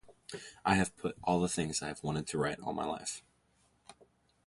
I 0.65 0.73
have 0.77 0.97
put 0.97 1.15
all 1.23 1.39
the 1.39 1.47
things 1.47 1.83
I 1.83 1.89
have 1.89 2.01
wanted 2.03 2.25
to 2.29 2.39
write 2.39 2.59
all 2.59 2.73
my 2.73 2.85
life. 2.85 3.21